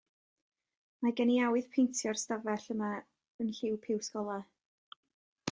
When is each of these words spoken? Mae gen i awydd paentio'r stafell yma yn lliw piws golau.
Mae 1.07 1.13
gen 1.19 1.31
i 1.33 1.35
awydd 1.47 1.67
paentio'r 1.75 2.21
stafell 2.23 2.67
yma 2.77 2.91
yn 3.45 3.53
lliw 3.59 3.79
piws 3.85 4.11
golau. 4.17 4.43